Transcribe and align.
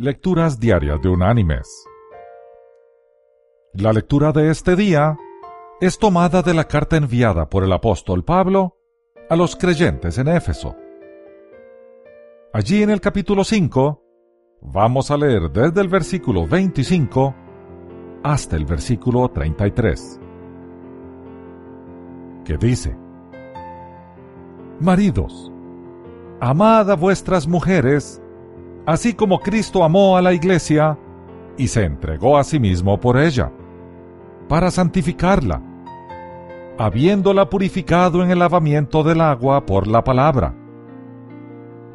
Lecturas 0.00 0.60
Diarias 0.60 1.02
de 1.02 1.08
Unánimes. 1.08 1.66
La 3.72 3.92
lectura 3.92 4.30
de 4.30 4.48
este 4.48 4.76
día 4.76 5.18
es 5.80 5.98
tomada 5.98 6.40
de 6.42 6.54
la 6.54 6.68
carta 6.68 6.96
enviada 6.96 7.50
por 7.50 7.64
el 7.64 7.72
apóstol 7.72 8.22
Pablo 8.22 8.76
a 9.28 9.34
los 9.34 9.56
creyentes 9.56 10.16
en 10.18 10.28
Éfeso. 10.28 10.76
Allí 12.52 12.84
en 12.84 12.90
el 12.90 13.00
capítulo 13.00 13.42
5 13.42 14.00
vamos 14.60 15.10
a 15.10 15.16
leer 15.16 15.50
desde 15.50 15.80
el 15.80 15.88
versículo 15.88 16.46
25 16.46 17.34
hasta 18.22 18.54
el 18.54 18.66
versículo 18.66 19.28
33, 19.28 20.20
que 22.44 22.56
dice, 22.56 22.96
Maridos, 24.78 25.50
amad 26.38 26.88
a 26.88 26.94
vuestras 26.94 27.48
mujeres, 27.48 28.22
así 28.88 29.12
como 29.12 29.40
Cristo 29.40 29.84
amó 29.84 30.16
a 30.16 30.22
la 30.22 30.32
iglesia 30.32 30.96
y 31.58 31.68
se 31.68 31.84
entregó 31.84 32.38
a 32.38 32.42
sí 32.42 32.58
mismo 32.58 32.98
por 32.98 33.18
ella, 33.18 33.52
para 34.48 34.70
santificarla, 34.70 35.60
habiéndola 36.78 37.50
purificado 37.50 38.22
en 38.22 38.30
el 38.30 38.38
lavamiento 38.38 39.02
del 39.02 39.20
agua 39.20 39.66
por 39.66 39.86
la 39.86 40.02
palabra, 40.02 40.54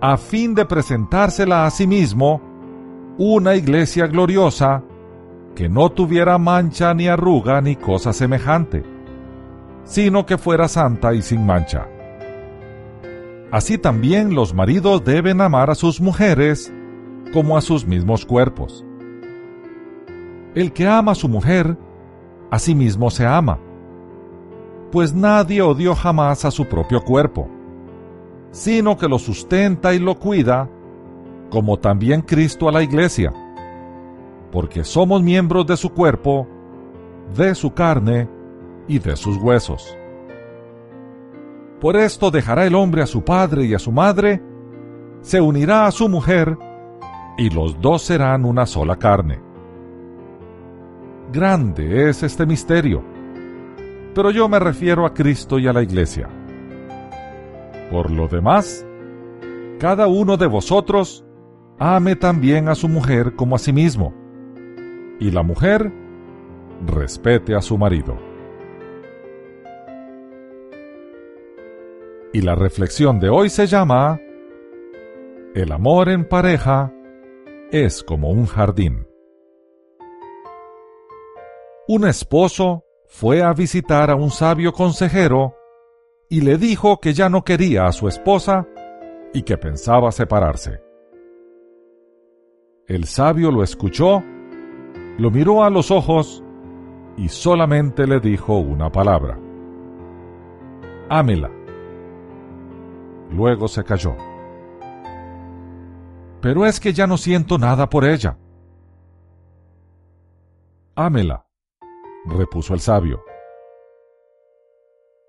a 0.00 0.16
fin 0.16 0.52
de 0.56 0.64
presentársela 0.64 1.64
a 1.64 1.70
sí 1.70 1.86
mismo 1.86 2.42
una 3.18 3.54
iglesia 3.54 4.08
gloriosa, 4.08 4.82
que 5.54 5.68
no 5.68 5.90
tuviera 5.90 6.38
mancha 6.38 6.92
ni 6.92 7.06
arruga 7.06 7.60
ni 7.60 7.76
cosa 7.76 8.12
semejante, 8.12 8.82
sino 9.84 10.26
que 10.26 10.38
fuera 10.38 10.66
santa 10.66 11.14
y 11.14 11.22
sin 11.22 11.46
mancha. 11.46 11.86
Así 13.52 13.78
también 13.78 14.34
los 14.34 14.54
maridos 14.54 15.04
deben 15.04 15.40
amar 15.40 15.70
a 15.70 15.76
sus 15.76 16.00
mujeres 16.00 16.72
como 17.32 17.56
a 17.56 17.60
sus 17.60 17.86
mismos 17.86 18.26
cuerpos. 18.26 18.84
El 20.54 20.72
que 20.72 20.86
ama 20.86 21.12
a 21.12 21.14
su 21.14 21.28
mujer, 21.28 21.76
a 22.50 22.58
sí 22.58 22.74
mismo 22.74 23.10
se 23.10 23.26
ama, 23.26 23.58
pues 24.90 25.14
nadie 25.14 25.62
odió 25.62 25.94
jamás 25.94 26.44
a 26.44 26.50
su 26.50 26.66
propio 26.66 27.02
cuerpo, 27.02 27.48
sino 28.50 28.96
que 28.96 29.08
lo 29.08 29.18
sustenta 29.18 29.94
y 29.94 30.00
lo 30.00 30.16
cuida, 30.16 30.68
como 31.50 31.78
también 31.78 32.22
Cristo 32.22 32.68
a 32.68 32.72
la 32.72 32.82
iglesia, 32.82 33.32
porque 34.50 34.82
somos 34.82 35.22
miembros 35.22 35.66
de 35.66 35.76
su 35.76 35.90
cuerpo, 35.90 36.48
de 37.36 37.54
su 37.54 37.72
carne 37.72 38.28
y 38.88 38.98
de 38.98 39.14
sus 39.16 39.36
huesos. 39.36 39.96
Por 41.80 41.96
esto 41.96 42.30
dejará 42.30 42.66
el 42.66 42.74
hombre 42.74 43.02
a 43.02 43.06
su 43.06 43.22
padre 43.22 43.64
y 43.66 43.74
a 43.74 43.78
su 43.78 43.92
madre, 43.92 44.42
se 45.22 45.40
unirá 45.40 45.86
a 45.86 45.92
su 45.92 46.08
mujer, 46.08 46.58
y 47.36 47.50
los 47.50 47.80
dos 47.80 48.02
serán 48.02 48.44
una 48.44 48.66
sola 48.66 48.96
carne. 48.96 49.40
Grande 51.32 52.10
es 52.10 52.22
este 52.22 52.44
misterio, 52.44 53.02
pero 54.14 54.30
yo 54.30 54.48
me 54.48 54.58
refiero 54.58 55.06
a 55.06 55.14
Cristo 55.14 55.58
y 55.58 55.68
a 55.68 55.72
la 55.72 55.82
iglesia. 55.82 56.28
Por 57.90 58.10
lo 58.10 58.28
demás, 58.28 58.86
cada 59.78 60.08
uno 60.08 60.36
de 60.36 60.46
vosotros 60.46 61.24
ame 61.78 62.16
también 62.16 62.68
a 62.68 62.74
su 62.74 62.88
mujer 62.88 63.34
como 63.36 63.56
a 63.56 63.58
sí 63.58 63.72
mismo, 63.72 64.12
y 65.18 65.30
la 65.30 65.42
mujer 65.42 65.92
respete 66.86 67.54
a 67.54 67.60
su 67.60 67.78
marido. 67.78 68.16
Y 72.32 72.42
la 72.42 72.54
reflexión 72.54 73.18
de 73.18 73.28
hoy 73.28 73.50
se 73.50 73.66
llama 73.66 74.20
El 75.54 75.72
amor 75.72 76.08
en 76.08 76.24
pareja 76.24 76.92
es 77.72 78.02
como 78.02 78.30
un 78.30 78.46
jardín. 78.46 79.06
Un 81.86 82.06
esposo 82.06 82.84
fue 83.06 83.42
a 83.42 83.52
visitar 83.52 84.10
a 84.10 84.16
un 84.16 84.30
sabio 84.30 84.72
consejero 84.72 85.54
y 86.28 86.40
le 86.40 86.56
dijo 86.56 87.00
que 87.00 87.12
ya 87.12 87.28
no 87.28 87.44
quería 87.44 87.86
a 87.86 87.92
su 87.92 88.08
esposa 88.08 88.66
y 89.32 89.42
que 89.42 89.56
pensaba 89.56 90.10
separarse. 90.12 90.80
El 92.86 93.04
sabio 93.04 93.50
lo 93.52 93.62
escuchó, 93.62 94.22
lo 95.18 95.30
miró 95.30 95.62
a 95.62 95.70
los 95.70 95.90
ojos 95.90 96.42
y 97.16 97.28
solamente 97.28 98.06
le 98.06 98.20
dijo 98.20 98.58
una 98.58 98.90
palabra. 98.90 99.38
Ámela. 101.08 101.50
Luego 103.30 103.68
se 103.68 103.84
calló. 103.84 104.29
Pero 106.40 106.64
es 106.66 106.80
que 106.80 106.92
ya 106.92 107.06
no 107.06 107.16
siento 107.16 107.58
nada 107.58 107.88
por 107.88 108.04
ella. 108.04 108.38
Ámela, 110.94 111.46
repuso 112.26 112.74
el 112.74 112.80
sabio. 112.80 113.22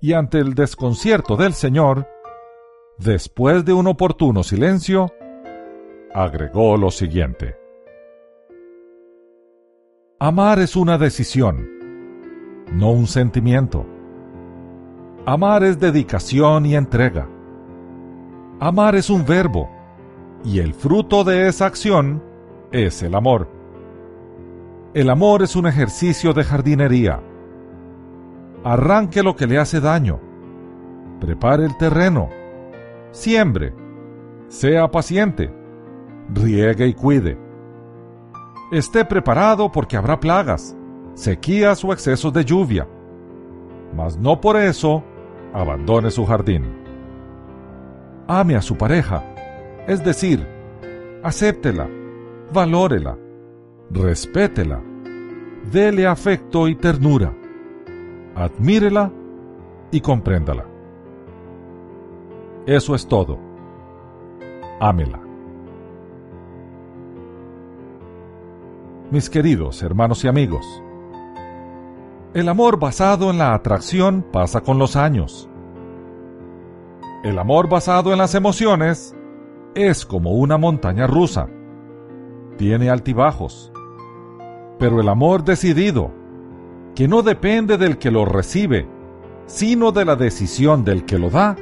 Y 0.00 0.12
ante 0.12 0.38
el 0.38 0.54
desconcierto 0.54 1.36
del 1.36 1.54
señor, 1.54 2.06
después 2.98 3.64
de 3.64 3.72
un 3.72 3.86
oportuno 3.86 4.42
silencio, 4.42 5.12
agregó 6.14 6.76
lo 6.76 6.90
siguiente. 6.90 7.56
Amar 10.18 10.58
es 10.60 10.76
una 10.76 10.98
decisión, 10.98 11.68
no 12.72 12.90
un 12.90 13.06
sentimiento. 13.06 13.86
Amar 15.24 15.64
es 15.64 15.78
dedicación 15.78 16.66
y 16.66 16.76
entrega. 16.76 17.28
Amar 18.60 18.94
es 18.94 19.10
un 19.10 19.26
verbo, 19.26 19.68
y 20.46 20.60
el 20.60 20.74
fruto 20.74 21.24
de 21.24 21.48
esa 21.48 21.66
acción 21.66 22.22
es 22.70 23.02
el 23.02 23.16
amor. 23.16 23.48
El 24.94 25.10
amor 25.10 25.42
es 25.42 25.56
un 25.56 25.66
ejercicio 25.66 26.32
de 26.32 26.44
jardinería. 26.44 27.20
Arranque 28.62 29.24
lo 29.24 29.34
que 29.34 29.48
le 29.48 29.58
hace 29.58 29.80
daño. 29.80 30.20
Prepare 31.20 31.64
el 31.64 31.76
terreno. 31.76 32.28
Siembre. 33.10 33.74
Sea 34.46 34.88
paciente. 34.88 35.52
Riegue 36.32 36.86
y 36.86 36.94
cuide. 36.94 37.36
Esté 38.70 39.04
preparado 39.04 39.72
porque 39.72 39.96
habrá 39.96 40.20
plagas, 40.20 40.76
sequías 41.14 41.84
o 41.84 41.92
excesos 41.92 42.32
de 42.32 42.44
lluvia. 42.44 42.86
Mas 43.96 44.16
no 44.16 44.40
por 44.40 44.56
eso 44.56 45.02
abandone 45.52 46.12
su 46.12 46.24
jardín 46.24 46.86
ame 48.28 48.56
a 48.56 48.62
su 48.62 48.76
pareja, 48.76 49.22
es 49.86 50.04
decir, 50.04 50.46
acéptela, 51.22 51.88
valórela, 52.52 53.16
respétela, 53.90 54.80
dele 55.70 56.06
afecto 56.06 56.68
y 56.68 56.74
ternura, 56.74 57.32
admírela 58.34 59.10
y 59.90 60.00
compréndala. 60.00 60.64
Eso 62.66 62.94
es 62.94 63.06
todo. 63.06 63.38
Ámela. 64.80 65.20
Mis 69.10 69.30
queridos 69.30 69.82
hermanos 69.82 70.24
y 70.24 70.28
amigos, 70.28 70.66
el 72.34 72.48
amor 72.48 72.78
basado 72.78 73.30
en 73.30 73.38
la 73.38 73.54
atracción 73.54 74.24
pasa 74.32 74.60
con 74.60 74.78
los 74.78 74.96
años 74.96 75.48
el 77.26 77.40
amor 77.40 77.68
basado 77.68 78.12
en 78.12 78.18
las 78.18 78.36
emociones 78.36 79.15
es 79.76 80.06
como 80.06 80.32
una 80.32 80.56
montaña 80.56 81.06
rusa. 81.06 81.48
Tiene 82.56 82.88
altibajos. 82.88 83.70
Pero 84.78 85.00
el 85.00 85.08
amor 85.08 85.44
decidido, 85.44 86.12
que 86.94 87.06
no 87.06 87.22
depende 87.22 87.76
del 87.76 87.98
que 87.98 88.10
lo 88.10 88.24
recibe, 88.24 88.88
sino 89.44 89.92
de 89.92 90.06
la 90.06 90.16
decisión 90.16 90.82
del 90.82 91.04
que 91.04 91.18
lo 91.18 91.28
da, 91.28 91.56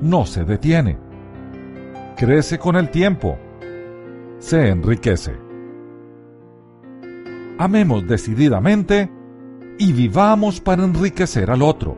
no 0.00 0.24
se 0.26 0.44
detiene. 0.44 0.96
Crece 2.16 2.58
con 2.58 2.76
el 2.76 2.88
tiempo. 2.90 3.36
Se 4.38 4.68
enriquece. 4.68 5.32
Amemos 7.58 8.06
decididamente 8.06 9.10
y 9.76 9.92
vivamos 9.92 10.60
para 10.60 10.84
enriquecer 10.84 11.50
al 11.50 11.62
otro. 11.62 11.96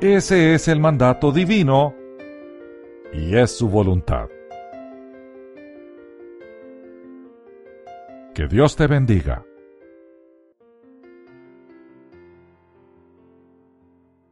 Ese 0.00 0.54
es 0.54 0.66
el 0.68 0.80
mandato 0.80 1.30
divino 1.30 1.94
y 3.14 3.36
es 3.36 3.56
su 3.56 3.68
voluntad. 3.68 4.28
Que 8.34 8.48
Dios 8.48 8.74
te 8.74 8.88
bendiga. 8.88 9.44